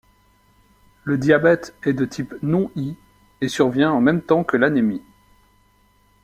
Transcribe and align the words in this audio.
Le 1.03 1.19
diabète 1.19 1.75
est 1.83 1.93
de 1.93 2.05
type 2.05 2.33
non 2.41 2.71
I 2.75 2.95
et 3.39 3.47
survient 3.47 3.91
en 3.91 4.01
même 4.01 4.23
temps 4.23 4.43
que 4.43 4.57
l'anémie. 4.57 5.03